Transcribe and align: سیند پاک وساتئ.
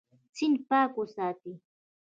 سیند 0.37 0.57
پاک 0.67 0.91
وساتئ. 0.97 1.53